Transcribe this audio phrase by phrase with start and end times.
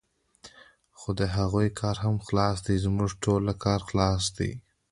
[0.99, 4.51] خو د هغوی کار هم خلاص دی، زموږ ټولو کار خلاص دی.